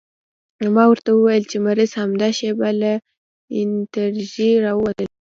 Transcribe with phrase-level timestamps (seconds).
[0.75, 2.91] ما ورته وويل چې مريض همدا شېبه له
[3.59, 5.05] انستيزۍ راوتلى.